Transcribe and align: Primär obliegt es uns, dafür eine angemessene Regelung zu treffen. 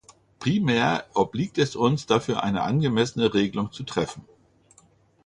Primär 0.39 1.05
obliegt 1.13 1.59
es 1.59 1.75
uns, 1.75 2.07
dafür 2.07 2.41
eine 2.41 2.63
angemessene 2.63 3.35
Regelung 3.35 3.71
zu 3.71 3.83
treffen. 3.83 4.23